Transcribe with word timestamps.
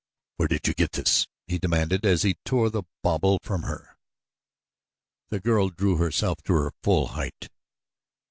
"Where 0.37 0.47
did 0.47 0.67
you 0.67 0.73
get 0.73 0.93
this?" 0.93 1.27
he 1.45 1.59
demanded, 1.59 2.07
as 2.07 2.23
he 2.23 2.35
tore 2.43 2.71
the 2.71 2.85
bauble 3.03 3.37
from 3.43 3.61
her. 3.61 3.97
The 5.29 5.39
girl 5.39 5.69
drew 5.69 5.97
herself 5.97 6.41
to 6.45 6.53
her 6.53 6.71
full 6.81 7.09
height. 7.09 7.49